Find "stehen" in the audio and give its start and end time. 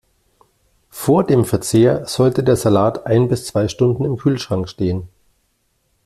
4.67-5.07